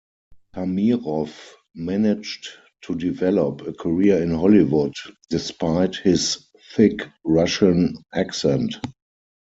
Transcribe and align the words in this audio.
Tamiroff 0.55 1.51
managed 1.75 2.47
to 2.81 2.95
develop 2.95 3.61
a 3.67 3.71
career 3.73 4.23
in 4.23 4.31
Hollywood 4.31 4.95
despite 5.29 5.97
his 5.97 6.47
thick 6.73 7.07
Russian 7.23 7.97
accent. 8.11 8.77